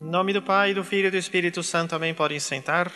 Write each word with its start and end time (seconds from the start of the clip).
Em 0.00 0.10
nome 0.10 0.32
do 0.32 0.40
Pai, 0.40 0.72
do 0.72 0.84
Filho 0.84 1.08
e 1.08 1.10
do 1.10 1.16
Espírito 1.16 1.60
Santo, 1.60 1.96
amém. 1.96 2.14
Podem 2.14 2.38
sentar. 2.38 2.92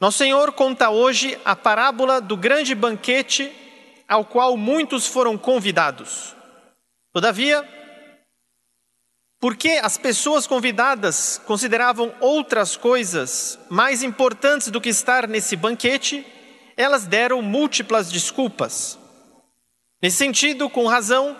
Nosso 0.00 0.18
Senhor 0.18 0.52
conta 0.52 0.90
hoje 0.90 1.36
a 1.44 1.56
parábola 1.56 2.20
do 2.20 2.36
grande 2.36 2.72
banquete 2.72 3.50
ao 4.08 4.24
qual 4.24 4.56
muitos 4.56 5.08
foram 5.08 5.36
convidados. 5.36 6.36
Todavia, 7.12 7.68
porque 9.40 9.70
as 9.82 9.98
pessoas 9.98 10.46
convidadas 10.46 11.36
consideravam 11.46 12.14
outras 12.20 12.76
coisas 12.76 13.58
mais 13.68 14.04
importantes 14.04 14.68
do 14.68 14.80
que 14.80 14.90
estar 14.90 15.26
nesse 15.26 15.56
banquete, 15.56 16.24
elas 16.76 17.06
deram 17.06 17.42
múltiplas 17.42 18.08
desculpas. 18.08 18.96
Nesse 20.00 20.18
sentido, 20.18 20.70
com 20.70 20.86
razão, 20.86 21.36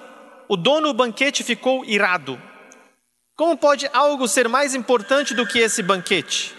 o 0.49 0.57
dono 0.57 0.89
do 0.89 0.95
banquete 0.95 1.45
ficou 1.45 1.85
irado. 1.85 2.43
Como 3.35 3.57
pode 3.57 3.89
algo 3.95 4.29
ser 4.29 4.47
mais 4.47 4.75
importante 4.75 5.35
do 5.35 5.47
que 5.47 5.59
esse 5.59 5.83
banquete? 5.83 6.55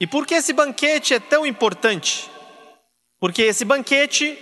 E 0.00 0.06
por 0.06 0.26
que 0.26 0.34
esse 0.34 0.52
banquete 0.52 1.14
é 1.14 1.20
tão 1.20 1.46
importante? 1.46 2.28
Porque 3.20 3.42
esse 3.42 3.64
banquete 3.64 4.36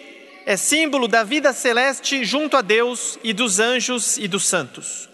é 0.47 0.57
símbolo 0.57 1.07
da 1.07 1.23
vida 1.23 1.53
celeste 1.53 2.25
junto 2.25 2.57
a 2.57 2.63
Deus 2.63 3.19
e 3.23 3.35
dos 3.35 3.61
anjos 3.61 4.17
e 4.17 4.27
dos 4.27 4.47
santos. 4.47 5.11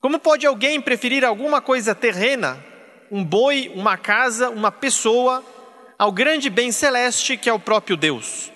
Como 0.00 0.20
pode 0.20 0.46
alguém 0.46 0.80
preferir 0.80 1.24
alguma 1.24 1.60
coisa 1.60 1.92
terrena, 1.92 2.64
um 3.10 3.24
boi, 3.24 3.72
uma 3.74 3.96
casa, 3.96 4.48
uma 4.48 4.70
pessoa, 4.70 5.44
ao 5.98 6.12
grande 6.12 6.48
bem 6.48 6.70
celeste 6.70 7.36
que 7.36 7.50
é 7.50 7.52
o 7.52 7.58
próprio 7.58 7.96
Deus? 7.96 8.52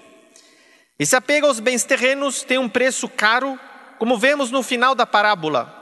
Esse 0.97 1.17
apego 1.17 1.49
aos 1.49 1.59
bens 1.59 1.83
terrenos 1.83 2.45
tem 2.45 2.59
um 2.59 2.69
preço 2.69 3.09
caro, 3.09 3.59
como 3.99 4.17
vemos 4.17 4.53
no 4.53 4.63
final 4.63 4.95
da 4.95 5.05
parábola 5.05 5.82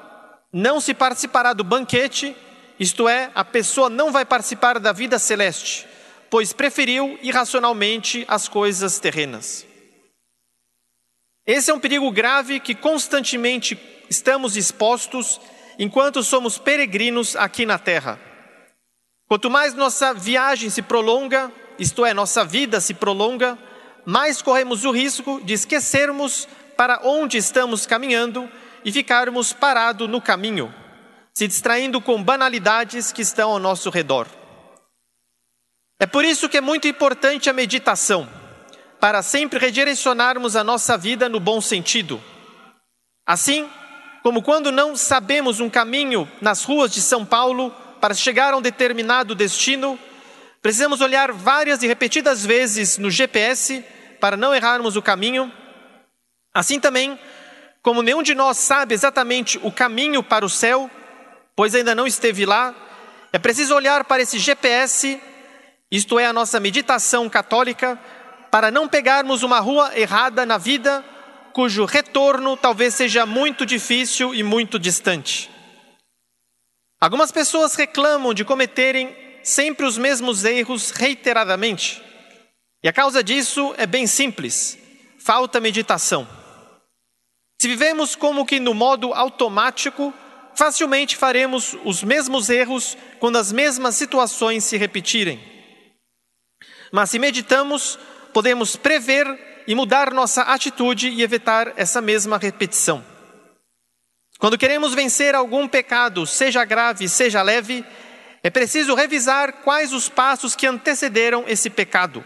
não 0.52 0.80
se 0.80 0.92
participará 0.92 1.52
do 1.52 1.62
banquete, 1.62 2.36
isto 2.78 3.08
é, 3.08 3.30
a 3.34 3.44
pessoa 3.44 3.88
não 3.88 4.10
vai 4.10 4.24
participar 4.24 4.78
da 4.78 4.92
vida 4.92 5.18
celeste, 5.18 5.86
pois 6.28 6.52
preferiu 6.52 7.18
irracionalmente 7.22 8.24
as 8.28 8.48
coisas 8.48 8.98
terrenas. 8.98 9.66
Esse 11.46 11.70
é 11.70 11.74
um 11.74 11.80
perigo 11.80 12.10
grave 12.10 12.60
que 12.60 12.74
constantemente 12.74 13.78
estamos 14.08 14.56
expostos 14.56 15.40
enquanto 15.78 16.22
somos 16.22 16.58
peregrinos 16.58 17.34
aqui 17.36 17.64
na 17.64 17.78
terra. 17.78 18.20
Quanto 19.26 19.48
mais 19.48 19.74
nossa 19.74 20.12
viagem 20.12 20.68
se 20.70 20.82
prolonga, 20.82 21.52
isto 21.78 22.04
é, 22.04 22.12
nossa 22.12 22.44
vida 22.44 22.80
se 22.80 22.94
prolonga, 22.94 23.56
mais 24.04 24.42
corremos 24.42 24.84
o 24.84 24.90
risco 24.90 25.40
de 25.44 25.54
esquecermos 25.54 26.48
para 26.76 27.00
onde 27.04 27.38
estamos 27.38 27.86
caminhando 27.86 28.48
e 28.84 28.92
ficarmos 28.92 29.52
parados 29.52 30.08
no 30.08 30.20
caminho, 30.20 30.74
se 31.34 31.46
distraindo 31.46 32.00
com 32.00 32.22
banalidades 32.22 33.12
que 33.12 33.22
estão 33.22 33.50
ao 33.50 33.58
nosso 33.58 33.90
redor. 33.90 34.26
É 35.98 36.06
por 36.06 36.24
isso 36.24 36.48
que 36.48 36.56
é 36.56 36.60
muito 36.60 36.88
importante 36.88 37.50
a 37.50 37.52
meditação, 37.52 38.28
para 38.98 39.22
sempre 39.22 39.58
redirecionarmos 39.58 40.56
a 40.56 40.64
nossa 40.64 40.96
vida 40.96 41.28
no 41.28 41.38
bom 41.38 41.60
sentido. 41.60 42.22
Assim, 43.26 43.68
como 44.22 44.42
quando 44.42 44.72
não 44.72 44.96
sabemos 44.96 45.60
um 45.60 45.70
caminho 45.70 46.30
nas 46.40 46.64
ruas 46.64 46.92
de 46.92 47.00
São 47.00 47.24
Paulo 47.24 47.70
para 48.00 48.14
chegar 48.14 48.52
a 48.52 48.56
um 48.56 48.62
determinado 48.62 49.34
destino, 49.34 49.98
precisamos 50.62 51.00
olhar 51.00 51.32
várias 51.32 51.82
e 51.82 51.86
repetidas 51.86 52.44
vezes 52.44 52.98
no 52.98 53.10
GPS 53.10 53.84
para 54.20 54.36
não 54.36 54.54
errarmos 54.54 54.96
o 54.96 55.02
caminho. 55.02 55.52
Assim 56.52 56.80
também, 56.80 57.18
como 57.82 58.02
nenhum 58.02 58.22
de 58.22 58.34
nós 58.34 58.58
sabe 58.58 58.94
exatamente 58.94 59.58
o 59.62 59.72
caminho 59.72 60.22
para 60.22 60.44
o 60.44 60.50
céu, 60.50 60.90
pois 61.56 61.74
ainda 61.74 61.94
não 61.94 62.06
esteve 62.06 62.44
lá, 62.44 62.74
é 63.32 63.38
preciso 63.38 63.74
olhar 63.74 64.04
para 64.04 64.22
esse 64.22 64.38
GPS, 64.38 65.20
isto 65.90 66.18
é, 66.18 66.26
a 66.26 66.32
nossa 66.32 66.60
meditação 66.60 67.28
católica, 67.28 67.98
para 68.50 68.70
não 68.70 68.88
pegarmos 68.88 69.42
uma 69.42 69.60
rua 69.60 69.96
errada 69.96 70.44
na 70.44 70.58
vida, 70.58 71.04
cujo 71.52 71.84
retorno 71.84 72.56
talvez 72.56 72.94
seja 72.94 73.24
muito 73.24 73.64
difícil 73.64 74.34
e 74.34 74.42
muito 74.42 74.78
distante. 74.78 75.50
Algumas 77.00 77.32
pessoas 77.32 77.74
reclamam 77.74 78.34
de 78.34 78.44
cometerem 78.44 79.16
sempre 79.42 79.86
os 79.86 79.96
mesmos 79.96 80.44
erros 80.44 80.90
reiteradamente. 80.90 82.02
E 82.82 82.88
a 82.88 82.92
causa 82.92 83.22
disso 83.22 83.74
é 83.78 83.86
bem 83.86 84.06
simples: 84.06 84.78
falta 85.18 85.60
meditação. 85.60 86.39
Se 87.60 87.68
vivemos 87.68 88.16
como 88.16 88.46
que 88.46 88.58
no 88.58 88.72
modo 88.72 89.12
automático, 89.12 90.14
facilmente 90.54 91.14
faremos 91.14 91.76
os 91.84 92.02
mesmos 92.02 92.48
erros 92.48 92.96
quando 93.18 93.36
as 93.36 93.52
mesmas 93.52 93.96
situações 93.96 94.64
se 94.64 94.78
repetirem. 94.78 95.38
Mas 96.90 97.10
se 97.10 97.18
meditamos, 97.18 97.98
podemos 98.32 98.76
prever 98.76 99.26
e 99.66 99.74
mudar 99.74 100.10
nossa 100.10 100.40
atitude 100.40 101.10
e 101.10 101.22
evitar 101.22 101.74
essa 101.76 102.00
mesma 102.00 102.38
repetição. 102.38 103.04
Quando 104.38 104.56
queremos 104.56 104.94
vencer 104.94 105.34
algum 105.34 105.68
pecado, 105.68 106.26
seja 106.26 106.64
grave, 106.64 107.10
seja 107.10 107.42
leve, 107.42 107.84
é 108.42 108.48
preciso 108.48 108.94
revisar 108.94 109.52
quais 109.62 109.92
os 109.92 110.08
passos 110.08 110.56
que 110.56 110.66
antecederam 110.66 111.44
esse 111.46 111.68
pecado. 111.68 112.24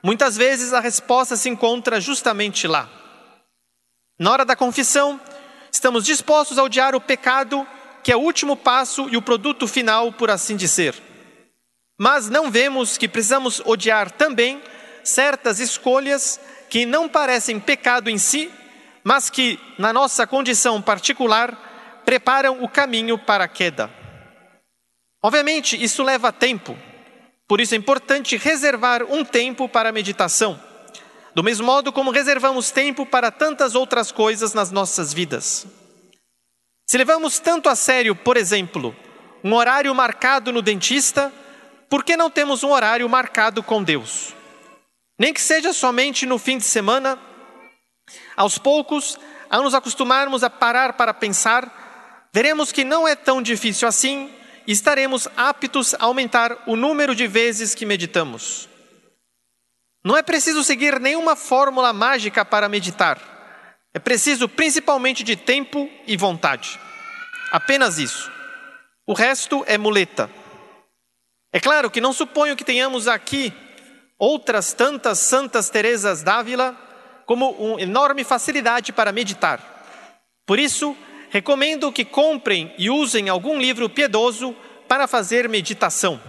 Muitas 0.00 0.36
vezes 0.36 0.72
a 0.72 0.78
resposta 0.78 1.34
se 1.34 1.48
encontra 1.48 2.00
justamente 2.00 2.68
lá. 2.68 3.03
Na 4.16 4.30
hora 4.30 4.44
da 4.44 4.54
confissão, 4.54 5.20
estamos 5.72 6.04
dispostos 6.04 6.56
a 6.56 6.62
odiar 6.62 6.94
o 6.94 7.00
pecado, 7.00 7.66
que 8.00 8.12
é 8.12 8.16
o 8.16 8.20
último 8.20 8.56
passo 8.56 9.08
e 9.10 9.16
o 9.16 9.22
produto 9.22 9.66
final, 9.66 10.12
por 10.12 10.30
assim 10.30 10.56
dizer. 10.56 10.94
Mas 11.98 12.30
não 12.30 12.48
vemos 12.48 12.96
que 12.96 13.08
precisamos 13.08 13.60
odiar 13.64 14.12
também 14.12 14.62
certas 15.02 15.58
escolhas 15.58 16.38
que 16.70 16.86
não 16.86 17.08
parecem 17.08 17.58
pecado 17.58 18.08
em 18.08 18.16
si, 18.16 18.52
mas 19.02 19.28
que, 19.28 19.58
na 19.78 19.92
nossa 19.92 20.28
condição 20.28 20.80
particular, 20.80 22.02
preparam 22.04 22.62
o 22.62 22.68
caminho 22.68 23.18
para 23.18 23.44
a 23.44 23.48
queda. 23.48 23.90
Obviamente, 25.24 25.82
isso 25.82 26.04
leva 26.04 26.30
tempo, 26.30 26.78
por 27.48 27.60
isso 27.60 27.74
é 27.74 27.78
importante 27.78 28.36
reservar 28.36 29.02
um 29.02 29.24
tempo 29.24 29.68
para 29.68 29.88
a 29.88 29.92
meditação 29.92 30.73
do 31.34 31.42
mesmo 31.42 31.66
modo 31.66 31.92
como 31.92 32.10
reservamos 32.10 32.70
tempo 32.70 33.04
para 33.04 33.30
tantas 33.30 33.74
outras 33.74 34.12
coisas 34.12 34.54
nas 34.54 34.70
nossas 34.70 35.12
vidas. 35.12 35.66
Se 36.86 36.96
levamos 36.96 37.38
tanto 37.38 37.68
a 37.68 37.74
sério, 37.74 38.14
por 38.14 38.36
exemplo, 38.36 38.94
um 39.42 39.52
horário 39.54 39.94
marcado 39.94 40.52
no 40.52 40.62
dentista, 40.62 41.32
por 41.88 42.04
que 42.04 42.16
não 42.16 42.30
temos 42.30 42.62
um 42.62 42.70
horário 42.70 43.08
marcado 43.08 43.62
com 43.62 43.82
Deus? 43.82 44.34
Nem 45.18 45.32
que 45.32 45.40
seja 45.40 45.72
somente 45.72 46.26
no 46.26 46.38
fim 46.38 46.58
de 46.58 46.64
semana, 46.64 47.18
aos 48.36 48.58
poucos, 48.58 49.18
ao 49.48 49.62
nos 49.62 49.74
acostumarmos 49.74 50.44
a 50.44 50.50
parar 50.50 50.94
para 50.94 51.14
pensar, 51.14 52.28
veremos 52.32 52.70
que 52.70 52.84
não 52.84 53.08
é 53.08 53.14
tão 53.16 53.40
difícil 53.40 53.88
assim 53.88 54.30
e 54.66 54.72
estaremos 54.72 55.28
aptos 55.36 55.94
a 55.94 56.04
aumentar 56.04 56.64
o 56.66 56.76
número 56.76 57.14
de 57.14 57.26
vezes 57.26 57.74
que 57.74 57.86
meditamos. 57.86 58.68
Não 60.04 60.14
é 60.14 60.22
preciso 60.22 60.62
seguir 60.62 61.00
nenhuma 61.00 61.34
fórmula 61.34 61.90
mágica 61.90 62.44
para 62.44 62.68
meditar. 62.68 63.18
É 63.94 63.98
preciso 63.98 64.46
principalmente 64.46 65.24
de 65.24 65.34
tempo 65.34 65.88
e 66.06 66.14
vontade. 66.14 66.78
Apenas 67.50 67.98
isso. 67.98 68.30
O 69.06 69.14
resto 69.14 69.64
é 69.66 69.78
muleta. 69.78 70.30
É 71.50 71.58
claro 71.58 71.90
que 71.90 72.02
não 72.02 72.12
suponho 72.12 72.54
que 72.54 72.64
tenhamos 72.64 73.08
aqui 73.08 73.50
outras 74.18 74.74
tantas 74.74 75.20
Santas 75.20 75.70
Teresas 75.70 76.22
d'Ávila 76.22 76.76
como 77.24 77.52
uma 77.52 77.80
enorme 77.80 78.24
facilidade 78.24 78.92
para 78.92 79.12
meditar. 79.12 79.60
Por 80.44 80.58
isso, 80.58 80.94
recomendo 81.30 81.90
que 81.90 82.04
comprem 82.04 82.74
e 82.76 82.90
usem 82.90 83.30
algum 83.30 83.58
livro 83.58 83.88
piedoso 83.88 84.54
para 84.86 85.06
fazer 85.06 85.48
meditação 85.48 86.20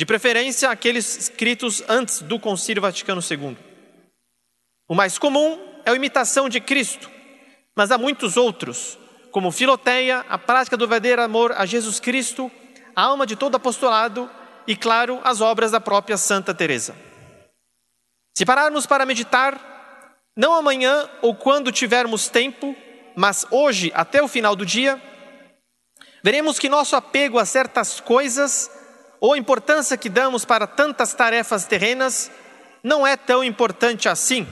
de 0.00 0.06
preferência 0.06 0.70
aqueles 0.70 1.14
escritos 1.14 1.84
antes 1.86 2.22
do 2.22 2.40
Concílio 2.40 2.80
Vaticano 2.80 3.20
II. 3.20 3.54
O 4.88 4.94
mais 4.94 5.18
comum 5.18 5.60
é 5.84 5.90
a 5.90 5.94
imitação 5.94 6.48
de 6.48 6.58
Cristo, 6.58 7.10
mas 7.76 7.90
há 7.90 7.98
muitos 7.98 8.38
outros, 8.38 8.98
como 9.30 9.52
Filoteia, 9.52 10.24
a 10.26 10.38
prática 10.38 10.74
do 10.74 10.88
verdadeiro 10.88 11.20
amor 11.20 11.52
a 11.52 11.66
Jesus 11.66 12.00
Cristo, 12.00 12.50
a 12.96 13.02
alma 13.02 13.26
de 13.26 13.36
todo 13.36 13.56
apostolado 13.56 14.30
e, 14.66 14.74
claro, 14.74 15.20
as 15.22 15.42
obras 15.42 15.70
da 15.70 15.82
própria 15.82 16.16
Santa 16.16 16.54
Teresa. 16.54 16.96
Se 18.34 18.46
pararmos 18.46 18.86
para 18.86 19.04
meditar, 19.04 20.16
não 20.34 20.54
amanhã 20.54 21.10
ou 21.20 21.34
quando 21.34 21.70
tivermos 21.70 22.26
tempo, 22.26 22.74
mas 23.14 23.46
hoje 23.50 23.92
até 23.94 24.22
o 24.22 24.28
final 24.28 24.56
do 24.56 24.64
dia, 24.64 24.98
veremos 26.24 26.58
que 26.58 26.70
nosso 26.70 26.96
apego 26.96 27.38
a 27.38 27.44
certas 27.44 28.00
coisas 28.00 28.79
ou 29.20 29.34
a 29.34 29.38
importância 29.38 29.96
que 29.96 30.08
damos 30.08 30.44
para 30.44 30.66
tantas 30.66 31.12
tarefas 31.12 31.66
terrenas 31.66 32.30
não 32.82 33.06
é 33.06 33.16
tão 33.16 33.44
importante 33.44 34.08
assim, 34.08 34.48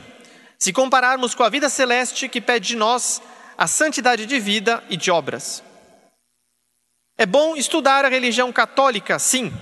se 0.58 0.72
compararmos 0.72 1.34
com 1.34 1.42
a 1.42 1.48
vida 1.48 1.68
celeste 1.70 2.28
que 2.28 2.40
pede 2.40 2.68
de 2.68 2.76
nós 2.76 3.22
a 3.56 3.66
santidade 3.66 4.26
de 4.26 4.38
vida 4.38 4.84
e 4.90 4.96
de 4.96 5.10
obras. 5.10 5.62
É 7.16 7.24
bom 7.24 7.56
estudar 7.56 8.04
a 8.04 8.08
religião 8.08 8.52
católica, 8.52 9.18
sim, 9.18 9.52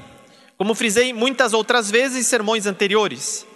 como 0.59 0.75
frisei 0.75 1.13
muitas 1.13 1.53
outras 1.53 1.91
vezes 1.91 2.19
em 2.19 2.23
sermões 2.23 2.67
anteriores, 2.67 3.47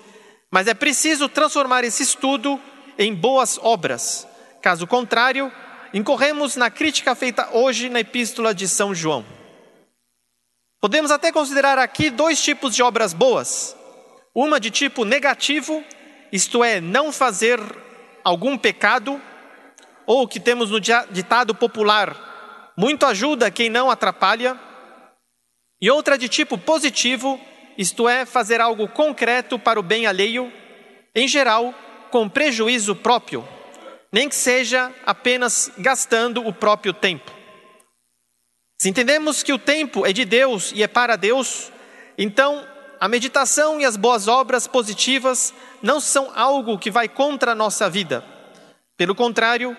mas 0.50 0.68
é 0.68 0.74
preciso 0.74 1.28
transformar 1.28 1.82
esse 1.84 2.02
estudo 2.02 2.60
em 2.98 3.14
boas 3.14 3.58
obras. 3.58 4.26
Caso 4.62 4.86
contrário, 4.86 5.50
incorremos 5.92 6.56
na 6.56 6.70
crítica 6.70 7.14
feita 7.14 7.48
hoje 7.52 7.88
na 7.88 8.00
Epístola 8.00 8.54
de 8.54 8.68
São 8.68 8.94
João. 8.94 9.39
Podemos 10.80 11.10
até 11.10 11.30
considerar 11.30 11.78
aqui 11.78 12.08
dois 12.08 12.42
tipos 12.42 12.74
de 12.74 12.82
obras 12.82 13.12
boas: 13.12 13.76
uma 14.34 14.58
de 14.58 14.70
tipo 14.70 15.04
negativo, 15.04 15.84
isto 16.32 16.64
é, 16.64 16.80
não 16.80 17.12
fazer 17.12 17.60
algum 18.24 18.56
pecado, 18.56 19.20
ou 20.06 20.26
que 20.26 20.40
temos 20.40 20.70
no 20.70 20.80
ditado 20.80 21.54
popular, 21.54 22.72
muito 22.76 23.04
ajuda 23.04 23.50
quem 23.50 23.68
não 23.68 23.90
atrapalha, 23.90 24.58
e 25.82 25.90
outra 25.90 26.16
de 26.16 26.28
tipo 26.30 26.56
positivo, 26.56 27.38
isto 27.76 28.08
é, 28.08 28.24
fazer 28.24 28.60
algo 28.60 28.88
concreto 28.88 29.58
para 29.58 29.78
o 29.78 29.82
bem 29.82 30.06
alheio, 30.06 30.50
em 31.14 31.28
geral, 31.28 31.74
com 32.10 32.26
prejuízo 32.26 32.96
próprio, 32.96 33.46
nem 34.10 34.30
que 34.30 34.34
seja 34.34 34.90
apenas 35.04 35.70
gastando 35.76 36.46
o 36.46 36.54
próprio 36.54 36.94
tempo. 36.94 37.39
Se 38.80 38.88
entendemos 38.88 39.42
que 39.42 39.52
o 39.52 39.58
tempo 39.58 40.06
é 40.06 40.12
de 40.12 40.24
Deus 40.24 40.72
e 40.74 40.82
é 40.82 40.88
para 40.88 41.14
Deus, 41.14 41.70
então 42.16 42.66
a 42.98 43.06
meditação 43.08 43.78
e 43.78 43.84
as 43.84 43.94
boas 43.94 44.26
obras 44.26 44.66
positivas 44.66 45.52
não 45.82 46.00
são 46.00 46.32
algo 46.34 46.78
que 46.78 46.90
vai 46.90 47.06
contra 47.06 47.52
a 47.52 47.54
nossa 47.54 47.90
vida. 47.90 48.24
Pelo 48.96 49.14
contrário, 49.14 49.76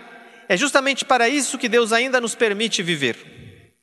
é 0.47 0.55
justamente 0.55 1.03
para 1.03 1.27
isso 1.27 1.57
que 1.57 1.67
Deus 1.67 1.91
ainda 1.91 2.21
nos 2.21 2.35
permite 2.35 2.83
viver. 2.83 3.73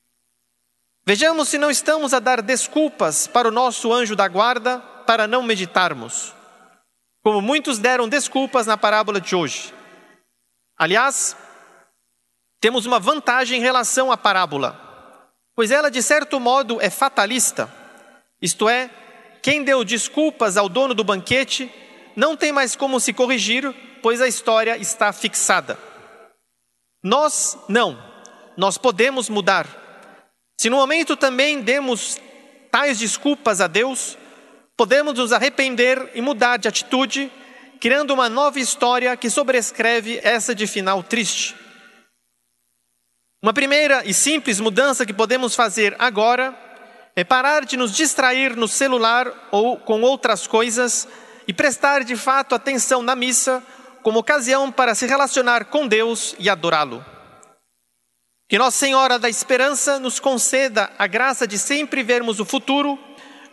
Vejamos 1.05 1.49
se 1.49 1.59
não 1.59 1.69
estamos 1.69 2.15
a 2.15 2.21
dar 2.21 2.41
desculpas 2.41 3.27
para 3.27 3.49
o 3.49 3.53
nosso 3.53 3.93
anjo 3.93 4.15
da 4.15 4.29
guarda 4.29 4.79
para 5.05 5.27
não 5.27 5.43
meditarmos, 5.43 6.33
como 7.25 7.43
muitos 7.43 7.81
deram 7.81 8.09
desculpas 8.09 8.69
na 8.69 8.77
parábola 8.77 9.21
de 9.21 9.35
hoje. 9.35 9.75
Aliás, 10.79 11.37
temos 12.61 12.87
uma 12.87 13.01
vantagem 13.01 13.59
em 13.59 13.63
relação 13.63 14.13
à 14.13 14.17
parábola, 14.17 14.88
pois 15.59 15.73
ela, 15.73 15.91
de 15.91 16.01
certo 16.01 16.39
modo, 16.39 16.81
é 16.81 16.89
fatalista, 16.89 17.69
isto 18.41 18.69
é, 18.69 18.89
quem 19.43 19.65
deu 19.65 19.83
desculpas 19.83 20.57
ao 20.57 20.69
dono 20.69 20.95
do 20.95 21.03
banquete 21.03 21.69
não 22.15 22.37
tem 22.37 22.53
mais 22.53 22.77
como 22.77 23.01
se 23.01 23.13
corrigir, 23.13 23.75
pois 24.01 24.21
a 24.21 24.29
história 24.29 24.77
está 24.77 25.13
fixada. 25.13 25.77
Nós 27.03 27.59
não, 27.69 28.01
nós 28.57 28.79
podemos 28.79 29.29
mudar. 29.29 29.67
Se 30.61 30.71
no 30.71 30.77
momento 30.77 31.17
também 31.17 31.61
demos 31.61 32.21
tais 32.71 32.97
desculpas 33.01 33.61
a 33.61 33.67
Deus, 33.67 34.17
podemos 34.77 35.15
nos 35.15 35.33
arrepender 35.33 36.13
e 36.15 36.21
mudar 36.21 36.59
de 36.59 36.69
atitude, 36.69 37.33
criando 37.81 38.15
uma 38.15 38.29
nova 38.29 38.61
história 38.61 39.17
que 39.17 39.29
sobrescreve 39.29 40.21
essa 40.23 40.55
de 40.55 40.69
final 40.69 41.03
triste. 41.03 41.57
Uma 43.41 43.53
primeira 43.53 44.03
e 44.05 44.13
simples 44.13 44.59
mudança 44.59 45.07
que 45.07 45.13
podemos 45.13 45.55
fazer 45.55 45.95
agora 45.99 46.57
é 47.15 47.23
parar 47.23 47.65
de 47.65 47.77
nos 47.77 47.95
distrair 47.95 48.57
no 48.57 48.67
celular 48.67 49.33
ou 49.53 49.77
com 49.77 50.03
outras 50.03 50.47
coisas 50.47 51.07
e 51.47 51.53
prestar 51.53 52.03
de 52.03 52.17
fato 52.17 52.55
atenção 52.55 53.01
na 53.01 53.15
missa 53.15 53.63
como 54.03 54.19
ocasião 54.19 54.73
para 54.73 54.95
se 54.95 55.07
relacionar 55.07 55.67
com 55.67 55.87
Deus 55.87 56.35
e 56.39 56.51
adorá-lo. 56.51 57.05
Que 58.49 58.59
Nossa 58.59 58.79
Senhora 58.79 59.19
da 59.19 59.29
Esperança 59.29 60.01
nos 60.01 60.19
conceda 60.19 60.91
a 60.99 61.07
graça 61.07 61.47
de 61.47 61.59
sempre 61.59 62.03
vermos 62.03 62.41
o 62.41 62.45
futuro 62.45 62.99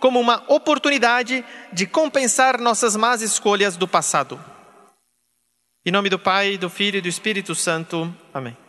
como 0.00 0.18
uma 0.18 0.44
oportunidade 0.48 1.44
de 1.72 1.86
compensar 1.86 2.58
nossas 2.58 2.96
más 2.96 3.20
escolhas 3.20 3.76
do 3.76 3.88
passado. 3.88 4.42
Em 5.84 5.90
nome 5.90 6.08
do 6.08 6.18
Pai, 6.18 6.56
do 6.56 6.70
Filho 6.70 6.98
e 6.98 7.02
do 7.02 7.08
Espírito 7.08 7.54
Santo. 7.54 8.14
Amém. 8.32 8.63